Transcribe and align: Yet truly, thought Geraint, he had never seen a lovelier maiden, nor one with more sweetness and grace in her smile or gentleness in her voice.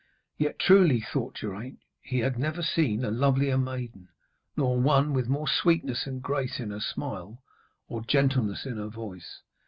Yet 0.39 0.57
truly, 0.57 0.99
thought 0.99 1.35
Geraint, 1.35 1.77
he 2.01 2.21
had 2.21 2.39
never 2.39 2.63
seen 2.63 3.05
a 3.05 3.11
lovelier 3.11 3.55
maiden, 3.55 4.09
nor 4.57 4.79
one 4.79 5.13
with 5.13 5.29
more 5.29 5.47
sweetness 5.47 6.07
and 6.07 6.23
grace 6.23 6.59
in 6.59 6.71
her 6.71 6.79
smile 6.79 7.43
or 7.87 8.01
gentleness 8.03 8.65
in 8.65 8.77
her 8.77 8.87
voice. 8.87 9.43